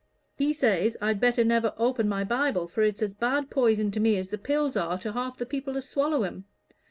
He 0.35 0.51
says 0.51 0.97
I'd 0.99 1.19
better 1.19 1.43
never 1.43 1.75
open 1.77 2.09
my 2.09 2.23
Bible, 2.23 2.67
for 2.67 2.81
it's 2.81 3.03
as 3.03 3.13
bad 3.13 3.51
poison 3.51 3.91
to 3.91 3.99
me 3.99 4.17
as 4.17 4.29
the 4.29 4.39
pills 4.39 4.75
are 4.75 4.97
to 4.97 5.11
half 5.11 5.37
the 5.37 5.45
people 5.45 5.77
as 5.77 5.87
swallow 5.87 6.23
'em. 6.23 6.45